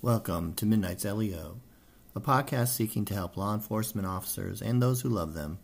[0.00, 1.58] Welcome to Midnight's LEO,
[2.14, 5.58] a podcast seeking to help law enforcement officers and those who love them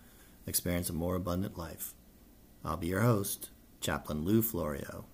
[0.45, 1.95] experience a more abundant life.
[2.65, 3.51] I'll be your host,
[3.81, 5.05] Chaplain Lou Florio.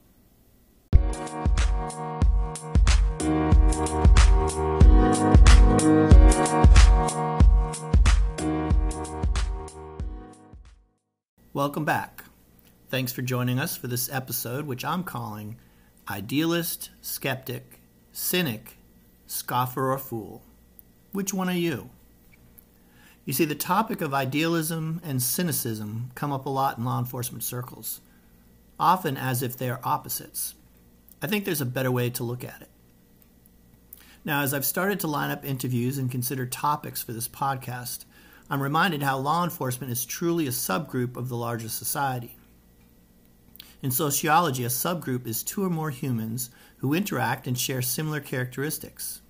[11.53, 12.25] Welcome back.
[12.89, 15.59] Thanks for joining us for this episode, which I'm calling
[16.09, 17.81] Idealist, Skeptic,
[18.13, 18.79] Cynic,
[19.31, 20.43] Scoffer, or Fool.
[21.13, 21.91] Which one are you?
[23.25, 27.45] You see, the topic of idealism and cynicism come up a lot in law enforcement
[27.45, 28.01] circles,
[28.79, 30.55] often as if they are opposites.
[31.23, 32.69] I think there's a better way to look at it.
[34.25, 38.07] Now, as I've started to line up interviews and consider topics for this podcast,
[38.51, 42.37] I'm reminded how law enforcement is truly a subgroup of the larger society.
[43.81, 49.21] In sociology, a subgroup is two or more humans who interact and share similar characteristics.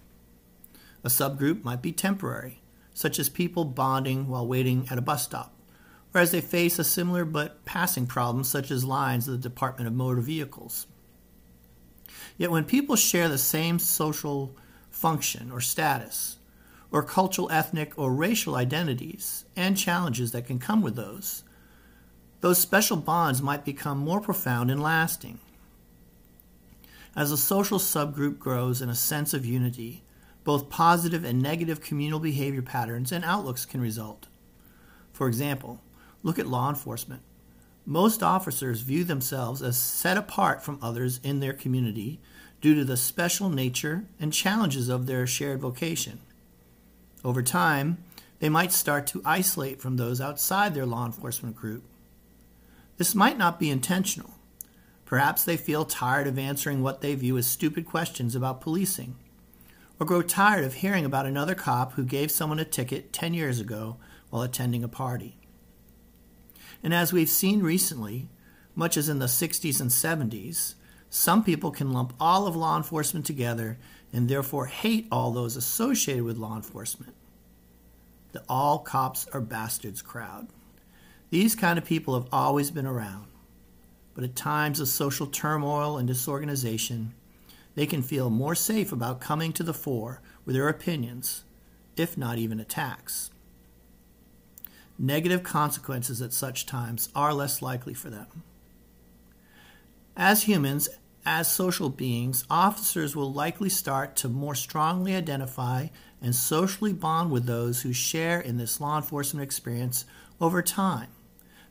[1.02, 2.60] A subgroup might be temporary,
[2.94, 5.52] such as people bonding while waiting at a bus stop,
[6.14, 9.88] or as they face a similar but passing problem, such as lines of the Department
[9.88, 10.86] of Motor Vehicles.
[12.36, 14.54] Yet when people share the same social
[14.90, 16.36] function or status,
[16.92, 21.44] or cultural, ethnic, or racial identities and challenges that can come with those,
[22.40, 25.38] those special bonds might become more profound and lasting.
[27.16, 30.04] As a social subgroup grows in a sense of unity,
[30.44, 34.28] both positive and negative communal behavior patterns and outlooks can result.
[35.12, 35.80] For example,
[36.22, 37.22] look at law enforcement.
[37.84, 42.20] Most officers view themselves as set apart from others in their community
[42.60, 46.20] due to the special nature and challenges of their shared vocation.
[47.24, 47.98] Over time,
[48.38, 51.82] they might start to isolate from those outside their law enforcement group.
[52.96, 54.34] This might not be intentional.
[55.10, 59.16] Perhaps they feel tired of answering what they view as stupid questions about policing,
[59.98, 63.58] or grow tired of hearing about another cop who gave someone a ticket 10 years
[63.58, 63.96] ago
[64.30, 65.36] while attending a party.
[66.80, 68.28] And as we've seen recently,
[68.76, 70.74] much as in the 60s and 70s,
[71.08, 73.78] some people can lump all of law enforcement together
[74.12, 77.16] and therefore hate all those associated with law enforcement.
[78.30, 80.46] The all cops are bastards crowd.
[81.30, 83.26] These kind of people have always been around,
[84.20, 87.14] but at times of social turmoil and disorganization,
[87.74, 91.44] they can feel more safe about coming to the fore with their opinions,
[91.96, 93.30] if not even attacks.
[94.98, 98.26] Negative consequences at such times are less likely for them.
[100.14, 100.90] As humans,
[101.24, 105.86] as social beings, officers will likely start to more strongly identify
[106.20, 110.04] and socially bond with those who share in this law enforcement experience
[110.42, 111.08] over time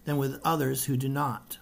[0.06, 1.59] than with others who do not.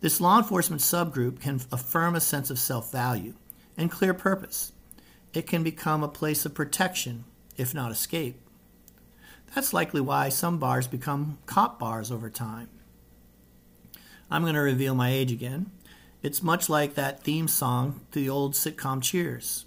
[0.00, 3.34] This law enforcement subgroup can affirm a sense of self value
[3.76, 4.72] and clear purpose.
[5.34, 7.24] It can become a place of protection,
[7.56, 8.40] if not escape.
[9.54, 12.68] That's likely why some bars become cop bars over time.
[14.30, 15.70] I'm going to reveal my age again.
[16.22, 19.64] It's much like that theme song to the old sitcom Cheers.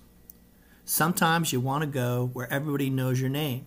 [0.86, 3.66] Sometimes you want to go where everybody knows your name,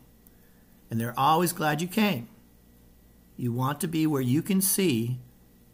[0.90, 2.28] and they're always glad you came.
[3.36, 5.18] You want to be where you can see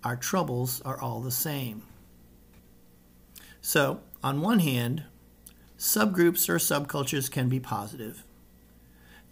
[0.05, 1.83] our troubles are all the same.
[3.61, 5.05] So, on one hand,
[5.79, 8.25] subgroups or subcultures can be positive.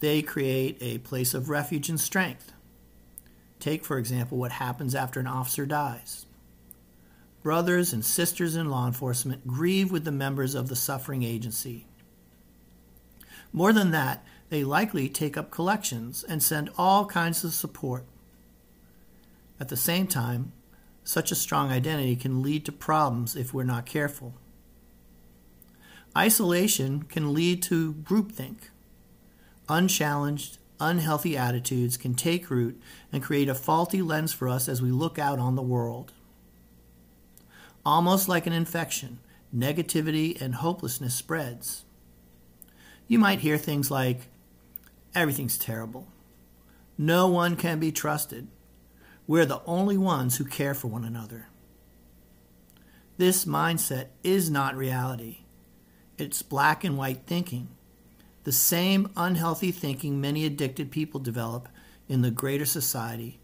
[0.00, 2.52] They create a place of refuge and strength.
[3.58, 6.26] Take, for example, what happens after an officer dies
[7.42, 11.86] brothers and sisters in law enforcement grieve with the members of the suffering agency.
[13.52, 18.04] More than that, they likely take up collections and send all kinds of support.
[19.60, 20.52] At the same time,
[21.08, 24.34] such a strong identity can lead to problems if we're not careful.
[26.14, 28.68] Isolation can lead to groupthink.
[29.70, 32.78] Unchallenged, unhealthy attitudes can take root
[33.10, 36.12] and create a faulty lens for us as we look out on the world.
[37.86, 39.18] Almost like an infection,
[39.56, 41.86] negativity and hopelessness spreads.
[43.06, 44.28] You might hear things like,
[45.14, 46.06] everything's terrible.
[46.98, 48.48] No one can be trusted.
[49.28, 51.46] We're the only ones who care for one another.
[53.16, 55.42] This mindset is not reality.
[56.16, 57.68] It's black and white thinking.
[58.42, 61.68] The same unhealthy thinking many addicted people develop
[62.08, 63.38] in the greater society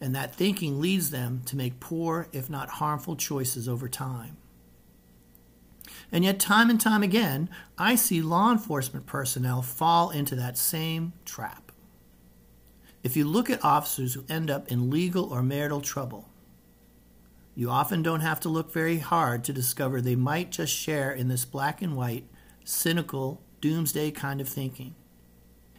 [0.00, 4.36] and that thinking leads them to make poor, if not harmful, choices over time.
[6.12, 11.12] And yet, time and time again, I see law enforcement personnel fall into that same
[11.24, 11.67] trap.
[13.02, 16.28] If you look at officers who end up in legal or marital trouble,
[17.54, 21.28] you often don't have to look very hard to discover they might just share in
[21.28, 22.24] this black and white,
[22.64, 24.94] cynical, doomsday kind of thinking.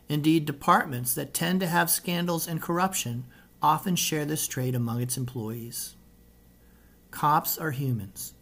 [0.10, 3.26] Indeed, departments that tend to have scandals and corruption
[3.62, 5.96] often share this trait among its employees.
[7.12, 8.34] Cops are humans,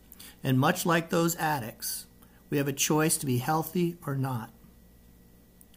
[0.43, 2.05] and much like those addicts,
[2.49, 4.51] we have a choice to be healthy or not.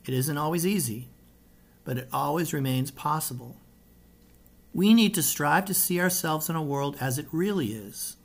[0.07, 1.09] It isn't always easy,
[1.85, 3.57] but it always remains possible.
[4.73, 8.17] We need to strive to see ourselves in a world as it really is.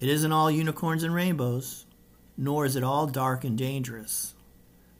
[0.00, 1.84] It isn't all unicorns and rainbows,
[2.36, 4.34] nor is it all dark and dangerous.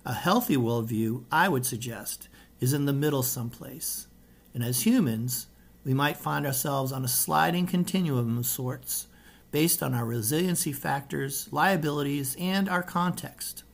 [0.05, 2.29] A healthy worldview, I would suggest,
[2.61, 4.07] is in the middle someplace.
[4.53, 5.47] And as humans,
[5.85, 9.07] we might find ourselves on a sliding continuum of sorts
[9.51, 13.65] based on our resiliency factors, liabilities, and our context.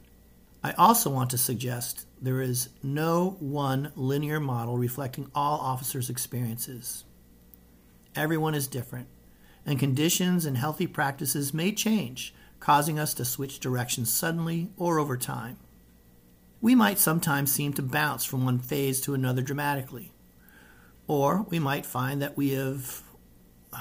[0.63, 7.05] I also want to suggest there is no one linear model reflecting all officers' experiences.
[8.15, 9.09] Everyone is different,
[9.67, 15.17] and conditions and healthy practices may change, causing us to switch directions suddenly or over
[15.17, 15.59] time.
[16.63, 20.13] We might sometimes seem to bounce from one phase to another dramatically,
[21.07, 23.03] or we might find that we have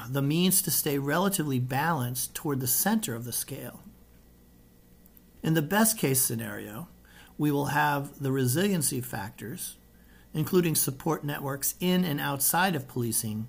[0.09, 3.81] the means to stay relatively balanced toward the center of the scale.
[5.41, 6.89] In the best case scenario,
[7.37, 9.75] we will have the resiliency factors,
[10.33, 13.47] including support networks in and outside of policing,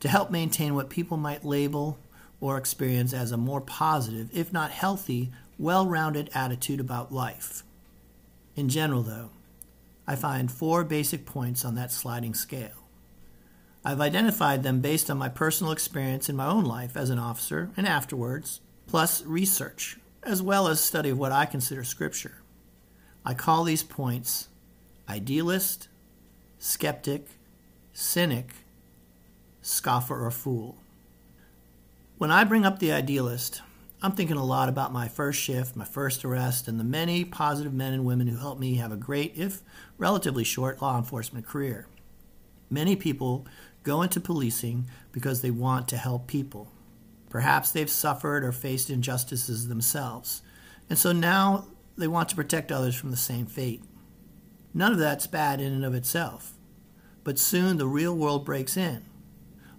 [0.00, 1.98] to help maintain what people might label
[2.40, 7.62] or experience as a more positive, if not healthy, well rounded attitude about life.
[8.56, 9.30] In general, though,
[10.06, 12.82] I find four basic points on that sliding scale.
[13.84, 17.70] I've identified them based on my personal experience in my own life as an officer
[17.76, 22.41] and afterwards, plus research, as well as study of what I consider scripture.
[23.24, 24.48] I call these points
[25.08, 25.88] idealist,
[26.58, 27.26] skeptic,
[27.92, 28.52] cynic,
[29.60, 30.76] scoffer, or fool.
[32.18, 33.62] When I bring up the idealist,
[34.00, 37.72] I'm thinking a lot about my first shift, my first arrest, and the many positive
[37.72, 39.62] men and women who helped me have a great, if
[39.98, 41.86] relatively short, law enforcement career.
[42.68, 43.46] Many people
[43.84, 46.68] go into policing because they want to help people.
[47.30, 50.42] Perhaps they've suffered or faced injustices themselves,
[50.90, 51.66] and so now
[51.96, 53.82] they want to protect others from the same fate.
[54.74, 56.52] None of that's bad in and of itself,
[57.24, 59.04] but soon the real world breaks in.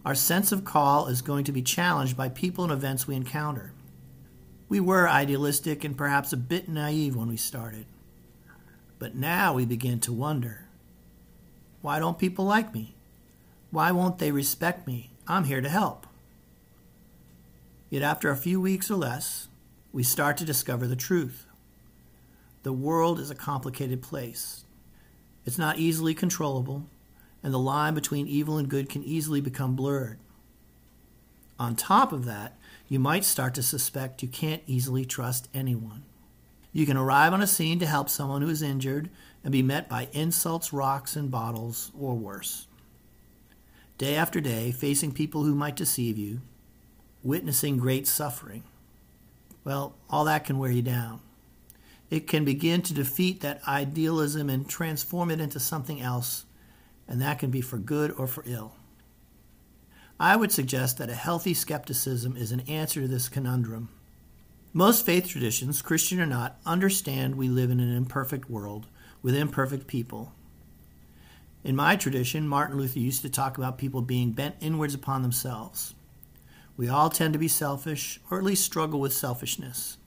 [0.05, 3.73] Our sense of call is going to be challenged by people and events we encounter.
[4.69, 7.85] We were idealistic and perhaps a bit naive when we started,
[8.99, 10.67] but now we begin to wonder
[11.81, 12.95] why don't people like me?
[13.69, 15.09] Why won't they respect me?
[15.27, 16.07] I'm here to help.
[17.89, 19.49] Yet after a few weeks or less,
[19.91, 21.45] we start to discover the truth.
[22.63, 24.65] The world is a complicated place.
[25.45, 26.85] It's not easily controllable,
[27.43, 30.17] and the line between evil and good can easily become blurred.
[31.59, 32.57] On top of that,
[32.87, 36.03] you might start to suspect you can't easily trust anyone.
[36.71, 39.09] You can arrive on a scene to help someone who is injured
[39.43, 42.67] and be met by insults, rocks, and bottles, or worse
[43.97, 46.41] day after day, facing people who might deceive you,
[47.23, 48.63] witnessing great suffering,
[49.63, 51.21] well, all that can wear you down.
[52.13, 56.45] It can begin to defeat that idealism and transform it into something else,
[57.07, 58.73] and that can be for good or for ill.
[60.19, 63.89] I would suggest that a healthy skepticism is an answer to this conundrum.
[64.73, 68.87] Most faith traditions, Christian or not, understand we live in an imperfect world
[69.21, 70.33] with imperfect people
[71.63, 75.95] in my tradition, Martin Luther used to talk about people being bent inwards upon themselves.
[76.75, 79.97] We all tend to be selfish, or at least struggle with selfishness.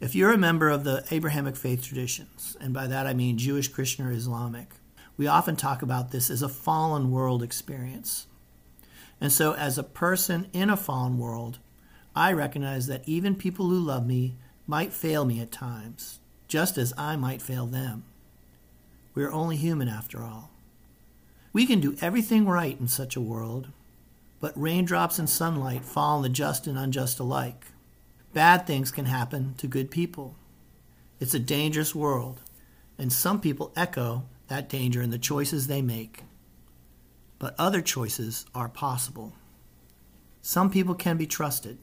[0.00, 3.66] If you're a member of the Abrahamic faith traditions, and by that I mean Jewish,
[3.66, 4.68] Christian, or Islamic,
[5.16, 8.28] we often talk about this as a fallen world experience.
[9.20, 11.58] And so, as a person in a fallen world,
[12.14, 14.36] I recognize that even people who love me
[14.68, 18.04] might fail me at times, just as I might fail them.
[19.16, 20.50] We're only human after all.
[21.52, 23.68] We can do everything right in such a world,
[24.38, 27.66] but raindrops and sunlight fall on the just and unjust alike.
[28.34, 30.36] Bad things can happen to good people.
[31.18, 32.40] It's a dangerous world,
[32.98, 36.24] and some people echo that danger in the choices they make.
[37.38, 39.32] But other choices are possible.
[40.42, 41.78] Some people can be trusted.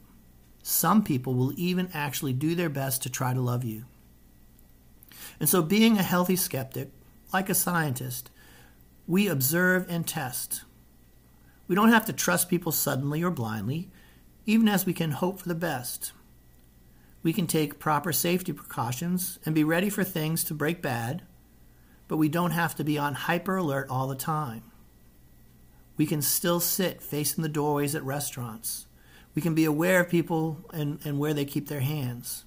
[0.61, 3.85] Some people will even actually do their best to try to love you.
[5.39, 6.89] And so, being a healthy skeptic,
[7.33, 8.29] like a scientist,
[9.07, 10.63] we observe and test.
[11.67, 13.89] We don't have to trust people suddenly or blindly,
[14.45, 16.11] even as we can hope for the best.
[17.25, 21.23] We can take proper safety precautions and be ready for things to break bad,
[22.07, 24.61] but we don't have to be on hyper alert all the time.
[25.97, 28.85] We can still sit facing the doorways at restaurants.
[29.33, 32.45] We can be aware of people and, and where they keep their hands.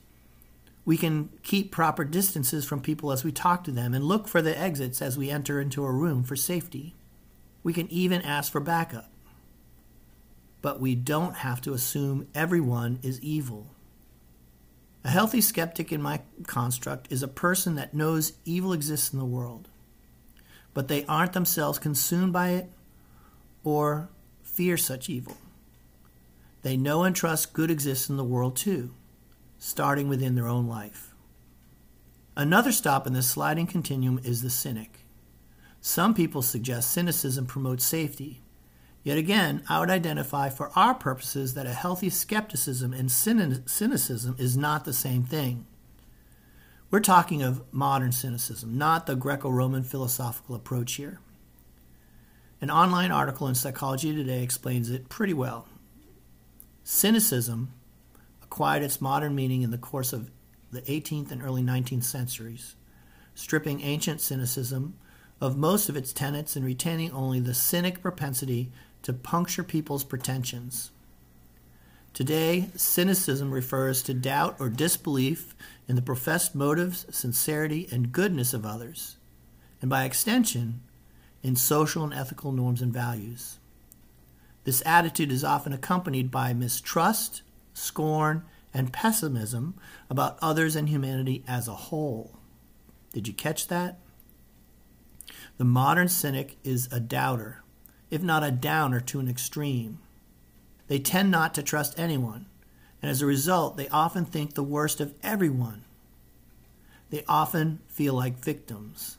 [0.84, 4.40] We can keep proper distances from people as we talk to them and look for
[4.40, 6.94] the exits as we enter into a room for safety.
[7.64, 9.10] We can even ask for backup.
[10.62, 13.74] But we don't have to assume everyone is evil.
[15.04, 19.24] A healthy skeptic in my construct is a person that knows evil exists in the
[19.24, 19.68] world,
[20.74, 22.70] but they aren't themselves consumed by it
[23.64, 24.08] or
[24.42, 25.36] fear such evil.
[26.62, 28.92] They know and trust good exists in the world too
[29.58, 31.14] starting within their own life.
[32.36, 35.00] Another stop in this sliding continuum is the cynic.
[35.80, 38.40] Some people suggest cynicism promotes safety.
[39.02, 44.56] Yet again, I would identify for our purposes that a healthy skepticism and cynicism is
[44.56, 45.66] not the same thing.
[46.90, 51.20] We're talking of modern cynicism, not the Greco Roman philosophical approach here.
[52.60, 55.68] An online article in Psychology Today explains it pretty well.
[56.82, 57.72] Cynicism
[58.42, 60.30] acquired its modern meaning in the course of
[60.72, 62.74] the 18th and early 19th centuries,
[63.34, 64.98] stripping ancient cynicism
[65.40, 68.72] of most of its tenets and retaining only the cynic propensity
[69.08, 70.90] to puncture people's pretensions.
[72.12, 75.54] Today, cynicism refers to doubt or disbelief
[75.88, 79.16] in the professed motives, sincerity, and goodness of others,
[79.80, 80.82] and by extension,
[81.42, 83.56] in social and ethical norms and values.
[84.64, 87.40] This attitude is often accompanied by mistrust,
[87.72, 89.74] scorn, and pessimism
[90.10, 92.36] about others and humanity as a whole.
[93.14, 94.00] Did you catch that?
[95.56, 97.62] The modern cynic is a doubter,
[98.10, 99.98] if not a downer to an extreme.
[100.86, 102.46] They tend not to trust anyone,
[103.02, 105.84] and as a result, they often think the worst of everyone.
[107.10, 109.18] They often feel like victims.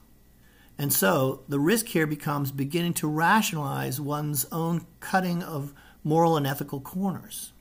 [0.77, 6.48] And so, the risk here becomes beginning to rationalize one's own cutting of moral and
[6.48, 7.51] ethical corners.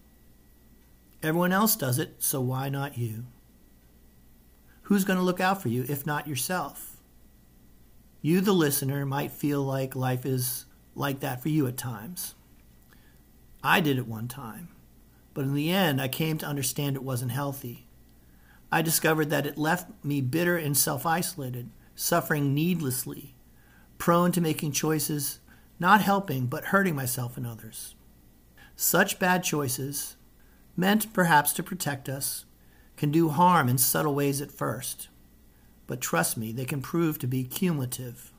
[1.22, 3.24] Everyone else does it, so why not you?
[4.82, 6.96] Who's going to look out for you if not yourself?
[8.22, 10.64] You, the listener, might feel like life is
[10.98, 12.34] like that for you at times.
[13.62, 14.68] I did it one time,
[15.34, 17.88] but in the end, I came to understand it wasn't healthy.
[18.70, 23.34] I discovered that it left me bitter and self isolated, suffering needlessly,
[23.98, 25.40] prone to making choices
[25.78, 27.94] not helping but hurting myself and others.
[28.76, 30.16] Such bad choices
[30.76, 32.44] meant perhaps to protect us,
[32.96, 35.08] can do harm in subtle ways at first.
[35.86, 38.32] But trust me, they can prove to be cumulative.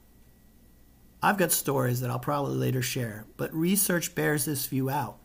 [1.22, 5.18] I've got stories that I'll probably later share, but research bears this view out.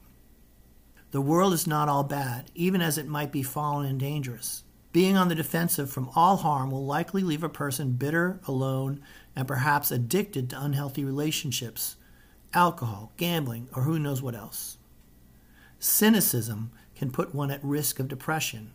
[1.13, 4.65] The world is not all bad, even as it might be fallen and dangerous.
[4.93, 9.01] Being on the defensive from all harm will likely leave a person bitter, alone,
[9.37, 11.95] and perhaps addicted to unhealthy relationships,
[12.53, 14.79] alcohol, gambling, or who knows what else.
[15.79, 18.73] Cynicism can put one at risk of depression,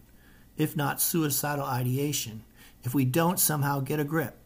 [0.55, 2.43] if not suicidal ideation,
[2.83, 4.38] if we don't somehow get a grip.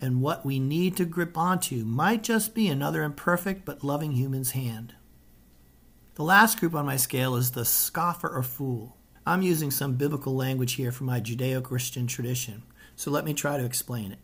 [0.00, 4.52] And what we need to grip onto might just be another imperfect but loving human's
[4.52, 4.94] hand.
[6.14, 8.96] The last group on my scale is the scoffer or fool.
[9.26, 12.62] I'm using some biblical language here from my Judeo Christian tradition,
[12.96, 14.18] so let me try to explain it.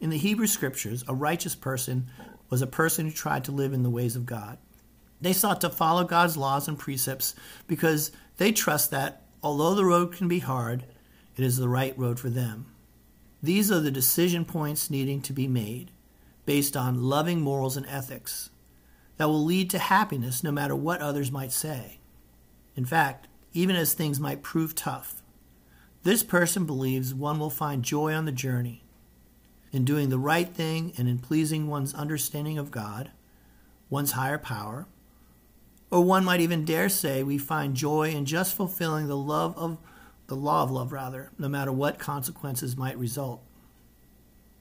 [0.00, 2.08] In the Hebrew scriptures, a righteous person
[2.50, 4.58] was a person who tried to live in the ways of God.
[5.20, 7.36] They sought to follow God's laws and precepts
[7.68, 10.84] because they trust that, although the road can be hard,
[11.36, 12.66] it is the right road for them.
[13.42, 15.90] These are the decision points needing to be made
[16.46, 18.50] based on loving morals and ethics
[19.16, 21.98] that will lead to happiness no matter what others might say.
[22.76, 25.22] In fact, even as things might prove tough,
[26.04, 28.82] this person believes one will find joy on the journey
[29.72, 33.10] in doing the right thing and in pleasing one's understanding of God,
[33.88, 34.86] one's higher power,
[35.90, 39.78] or one might even dare say we find joy in just fulfilling the love of
[40.26, 43.42] the law of love rather, no matter what consequences might result.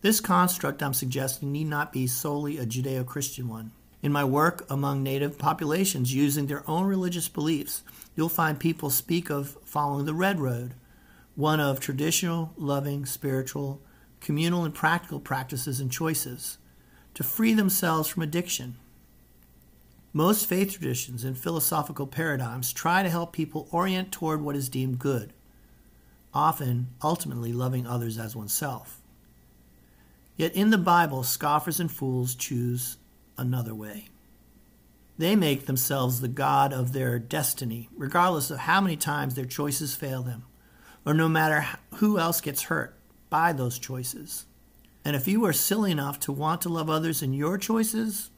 [0.02, 3.72] This construct I'm suggesting need not be solely a Judeo Christian one.
[4.02, 7.84] In my work among native populations using their own religious beliefs,
[8.16, 10.74] you'll find people speak of following the red road,
[11.36, 13.82] one of traditional, loving, spiritual,
[14.20, 16.58] communal, and practical practices and choices
[17.14, 18.78] to free themselves from addiction,
[20.14, 25.00] most faith traditions and philosophical paradigms try to help people orient toward what is deemed
[25.00, 25.32] good,
[26.34, 29.02] often ultimately loving others as oneself.
[30.36, 32.98] Yet in the Bible, scoffers and fools choose
[33.38, 34.08] another way.
[35.18, 39.96] They make themselves the God of their destiny, regardless of how many times their choices
[39.96, 40.46] fail them,
[41.06, 42.98] or no matter who else gets hurt
[43.30, 44.46] by those choices.
[45.04, 48.30] And if you are silly enough to want to love others in your choices,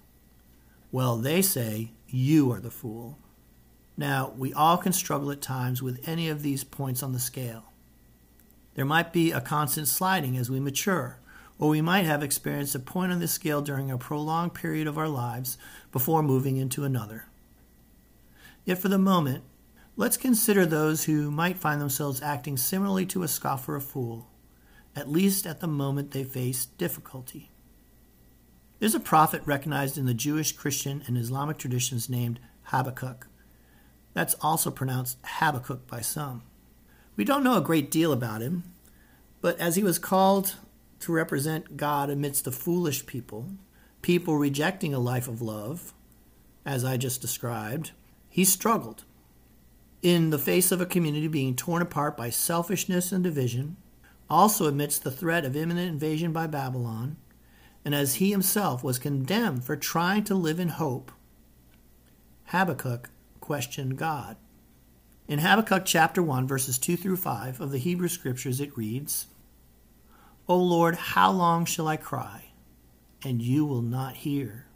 [0.92, 3.18] well, they say, You are the fool.
[3.96, 7.73] Now, we all can struggle at times with any of these points on the scale.
[8.76, 11.20] There might be a constant sliding as we mature,
[11.60, 14.98] or we might have experienced a point on the scale during a prolonged period of
[14.98, 15.58] our lives
[15.92, 17.26] before moving into another.
[18.66, 19.44] Yet for the moment,
[19.96, 24.28] let's consider those who might find themselves acting similarly to a scoffer or a fool,
[24.96, 27.52] at least at the moment they face difficulty.
[28.80, 33.28] There's a prophet recognized in the Jewish, Christian, and Islamic traditions named Habakkuk.
[34.14, 36.44] That's also pronounced Habakkuk by some.
[37.16, 38.64] We don't know a great deal about him,
[39.42, 40.56] but as he was called
[41.02, 43.50] to represent God amidst the foolish people,
[44.02, 45.94] people rejecting a life of love,
[46.66, 47.92] as I just described,
[48.30, 49.04] he struggled.
[50.02, 53.78] In the face of a community being torn apart by selfishness and division,
[54.30, 57.18] also amidst the threat of imminent invasion by Babylon,
[57.86, 61.12] and as he himself was condemned for trying to live in hope,
[62.46, 64.38] Habakkuk questioned God.
[65.26, 69.28] In Habakkuk chapter 1, verses 2 through 5 of the Hebrew Scriptures, it reads
[70.50, 72.52] O Lord, how long shall I cry,
[73.24, 74.68] and you will not hear?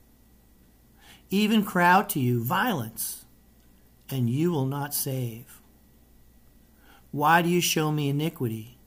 [1.29, 3.25] Even cry out to you violence,
[4.09, 5.61] and you will not save.
[7.11, 8.77] Why do you show me iniquity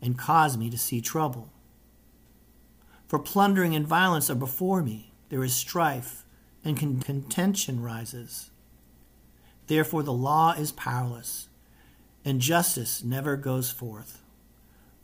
[0.00, 1.50] and cause me to see trouble?
[3.08, 6.24] For plundering and violence are before me, there is strife,
[6.64, 8.49] and contention rises.
[9.70, 11.46] Therefore, the law is powerless,
[12.24, 14.20] and justice never goes forth.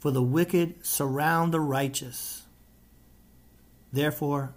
[0.01, 2.43] For the wicked surround the righteous.
[3.93, 4.55] Therefore,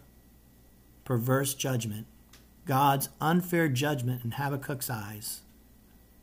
[1.05, 2.07] perverse judgment,
[2.65, 5.41] God's unfair judgment in Habakkuk's eyes,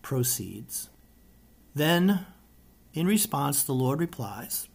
[0.03, 0.89] proceeds.
[1.73, 2.27] Then,
[2.93, 4.67] in response, the Lord replies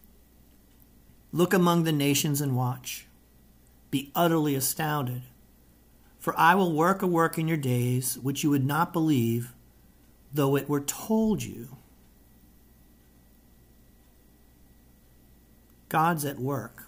[1.32, 3.04] Look among the nations and watch.
[3.90, 5.24] Be utterly astounded
[6.22, 9.54] for I will work a work in your days which you would not believe,
[10.32, 11.76] though it were told you.
[15.88, 16.84] God's at work,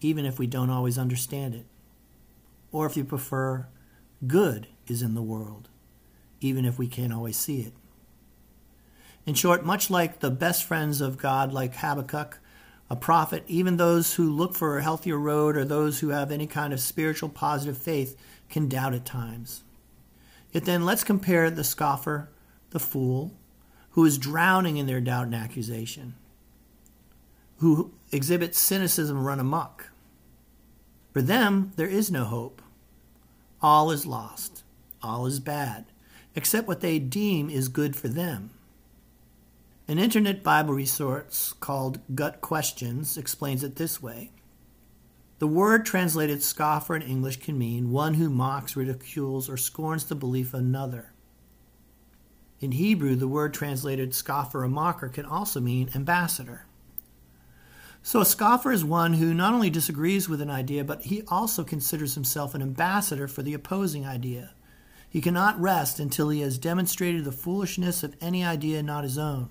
[0.00, 1.66] even if we don't always understand it.
[2.72, 3.66] Or if you prefer,
[4.26, 5.68] good is in the world,
[6.40, 7.74] even if we can't always see it.
[9.26, 12.40] In short, much like the best friends of God, like Habakkuk,
[12.90, 16.46] a prophet, even those who look for a healthier road or those who have any
[16.46, 18.16] kind of spiritual positive faith
[18.48, 19.62] can doubt at times.
[20.52, 22.30] Yet then let's compare the scoffer,
[22.70, 23.34] the fool,
[23.90, 26.14] who is drowning in their doubt and accusation,
[27.58, 29.90] who exhibits cynicism run amok.
[31.12, 32.62] For them, there is no hope.
[33.60, 34.62] All is lost.
[35.02, 35.86] All is bad,
[36.34, 38.50] except what they deem is good for them.
[39.90, 44.30] An internet Bible resource called Got Questions explains it this way
[45.38, 50.14] The word translated scoffer in English can mean one who mocks, ridicules, or scorns the
[50.14, 51.14] belief of another.
[52.60, 56.66] In Hebrew, the word translated scoffer or mocker can also mean ambassador.
[58.02, 61.64] So a scoffer is one who not only disagrees with an idea, but he also
[61.64, 64.52] considers himself an ambassador for the opposing idea.
[65.08, 69.48] He cannot rest until he has demonstrated the foolishness of any idea not his own.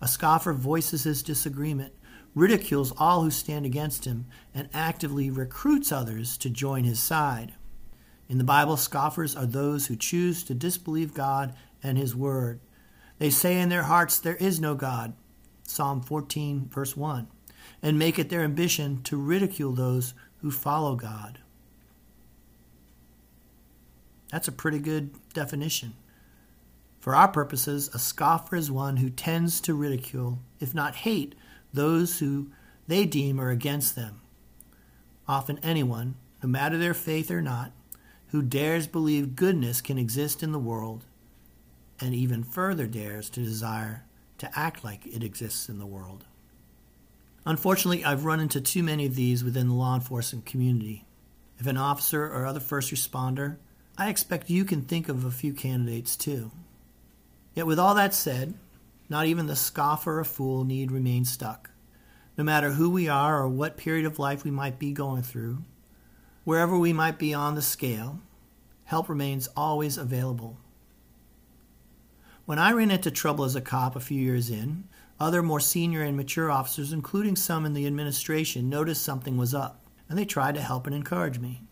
[0.00, 1.92] A scoffer voices his disagreement,
[2.34, 7.54] ridicules all who stand against him, and actively recruits others to join his side.
[8.28, 12.60] In the Bible, scoffers are those who choose to disbelieve God and his word.
[13.18, 15.14] They say in their hearts, There is no God.
[15.64, 17.28] Psalm 14, verse 1.
[17.82, 21.40] And make it their ambition to ridicule those who follow God.
[24.30, 25.94] That's a pretty good definition.
[27.00, 31.34] For our purposes, a scoffer is one who tends to ridicule, if not hate,
[31.72, 32.48] those who
[32.86, 34.20] they deem are against them.
[35.26, 37.72] Often anyone, no matter their faith or not,
[38.28, 41.04] who dares believe goodness can exist in the world,
[41.98, 44.04] and even further dares to desire
[44.38, 46.26] to act like it exists in the world.
[47.46, 51.06] Unfortunately, I've run into too many of these within the law enforcement community.
[51.58, 53.56] If an officer or other first responder,
[53.96, 56.50] I expect you can think of a few candidates too.
[57.54, 58.54] Yet, with all that said,
[59.08, 61.70] not even the scoffer or fool need remain stuck.
[62.38, 65.64] No matter who we are or what period of life we might be going through,
[66.44, 68.20] wherever we might be on the scale,
[68.84, 70.58] help remains always available.
[72.46, 74.84] When I ran into trouble as a cop a few years in,
[75.18, 79.84] other more senior and mature officers, including some in the administration, noticed something was up,
[80.08, 81.62] and they tried to help and encourage me.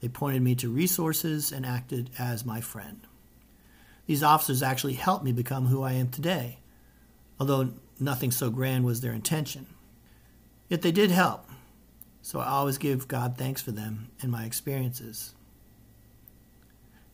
[0.00, 3.06] They pointed me to resources and acted as my friend.
[4.10, 6.58] These officers actually helped me become who I am today,
[7.38, 9.66] although nothing so grand was their intention.
[10.68, 11.48] Yet they did help,
[12.20, 15.36] so I always give God thanks for them and my experiences.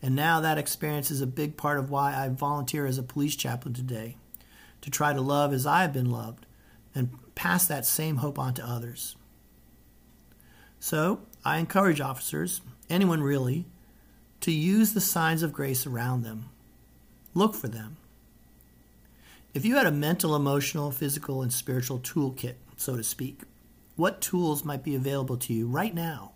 [0.01, 3.37] And now that experience is a big part of why I volunteer as a police
[3.37, 4.17] chaplain today
[4.81, 6.47] to try to love as I have been loved
[6.95, 9.17] and pass that same hope on to others.
[10.81, 13.67] So I encourage officers, anyone really,
[14.41, 16.49] to use the signs of grace around them.
[17.37, 17.99] Look for them.
[19.53, 23.43] If you had a mental, emotional, physical, and spiritual toolkit, so to speak,
[23.95, 26.33] what tools might be available to you right now?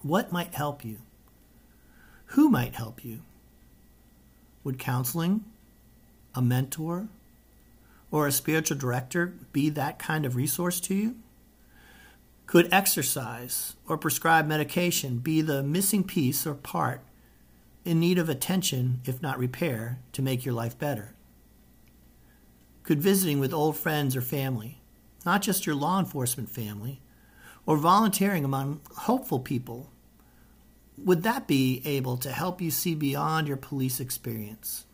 [0.00, 1.00] What might help you?
[2.28, 3.20] Who might help you?
[4.64, 5.44] Would counseling,
[6.34, 7.08] a mentor,
[8.10, 11.16] or a spiritual director be that kind of resource to you?
[12.46, 17.02] Could exercise or prescribed medication be the missing piece or part
[17.86, 21.14] in need of attention, if not repair, to make your life better?
[22.82, 24.80] Could visiting with old friends or family,
[25.24, 27.00] not just your law enforcement family,
[27.64, 29.90] or volunteering among hopeful people,
[30.98, 34.84] would that be able to help you see beyond your police experience?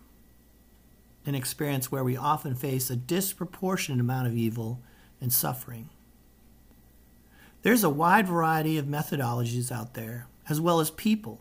[1.24, 4.80] An experience where we often face a disproportionate amount of evil
[5.20, 5.88] and suffering.
[7.62, 11.40] There's a wide variety of methodologies out there, as well as people,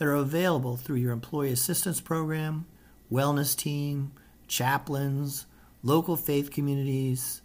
[0.00, 2.64] that are available through your employee assistance program,
[3.12, 4.10] wellness team,
[4.48, 5.44] chaplains,
[5.82, 7.42] local faith communities,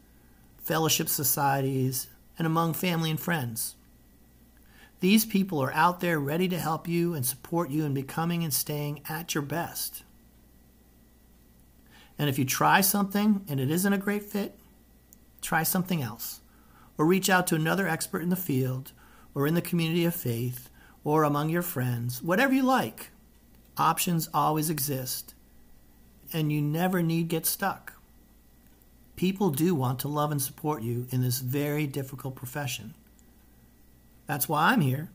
[0.63, 2.07] fellowship societies,
[2.39, 3.75] and among family and friends.
[5.01, 8.53] These people are out there ready to help you and support you in becoming and
[8.53, 10.03] staying at your best.
[12.17, 14.57] And if you try something and it isn't a great fit,
[15.41, 16.39] try something else
[16.97, 18.93] or reach out to another expert in the field
[19.33, 20.69] or in the community of faith
[21.05, 23.11] or among your friends, whatever you like.
[23.77, 25.33] Options always exist,
[26.33, 27.93] and you never need get stuck.
[29.15, 32.95] People do want to love and support you in this very difficult profession.
[34.25, 35.09] That's why I'm here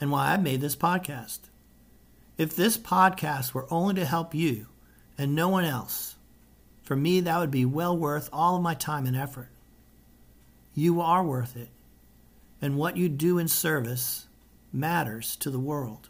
[0.00, 1.38] and why I made this podcast.
[2.36, 4.66] If this podcast were only to help you
[5.16, 6.16] and no one else,
[6.82, 9.48] for me, that would be well worth all of my time and effort.
[10.74, 11.68] You are worth it.
[12.60, 14.26] And what you do in service
[14.72, 16.08] matters to the world.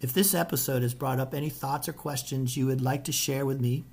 [0.00, 3.46] If this episode has brought up any thoughts or questions you would like to share
[3.46, 3.84] with me,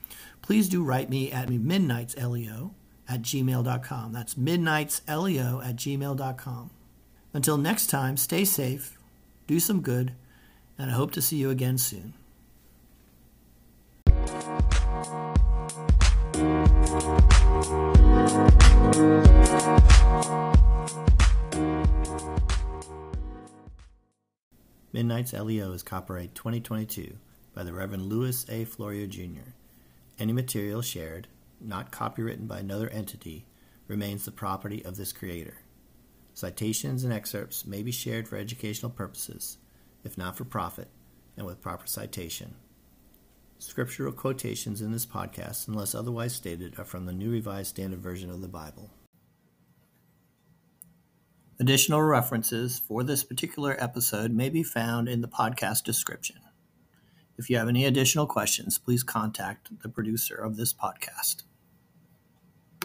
[0.42, 2.72] please do write me at midnightsleo
[3.08, 4.14] at gmail.com.
[4.14, 6.70] That's midnightsleo at gmail.com.
[7.34, 8.98] Until next time, stay safe,
[9.46, 10.14] do some good,
[10.80, 12.14] and I hope to see you again soon.
[24.92, 27.16] Midnight's LEO is copyright 2022
[27.54, 28.66] by the Reverend Louis A.
[28.66, 29.52] Florio Jr.
[30.18, 31.28] Any material shared,
[31.62, 33.46] not copywritten by another entity,
[33.88, 35.60] remains the property of this creator.
[36.34, 39.60] Citations and excerpts may be shared for educational purposes,
[40.04, 40.88] if not for profit,
[41.38, 42.56] and with proper citation.
[43.60, 48.32] Scriptural quotations in this podcast, unless otherwise stated, are from the New Revised Standard Version
[48.32, 48.90] of the Bible.
[51.62, 56.38] Additional references for this particular episode may be found in the podcast description.
[57.38, 61.44] If you have any additional questions, please contact the producer of this podcast.